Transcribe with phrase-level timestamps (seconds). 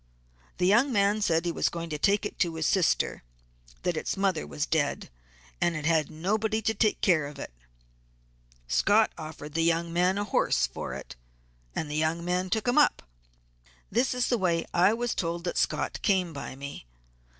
[0.57, 3.21] The young man said that he was going to take it to his sister;
[3.83, 5.11] that its mother was dead,
[5.61, 7.53] and it had nobody to take care of it.
[8.67, 11.15] Scott offered the young man a horse for it,
[11.75, 13.03] and the young man took him up.
[13.91, 16.87] This is the way I was told that Scott came by me.